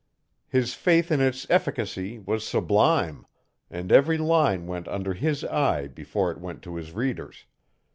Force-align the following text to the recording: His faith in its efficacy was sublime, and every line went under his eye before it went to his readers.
His 0.47 0.73
faith 0.73 1.11
in 1.11 1.21
its 1.21 1.45
efficacy 1.47 2.17
was 2.17 2.43
sublime, 2.43 3.27
and 3.69 3.91
every 3.91 4.17
line 4.17 4.65
went 4.65 4.87
under 4.87 5.13
his 5.13 5.43
eye 5.43 5.85
before 5.89 6.31
it 6.31 6.39
went 6.39 6.63
to 6.63 6.75
his 6.77 6.91
readers. 6.93 7.45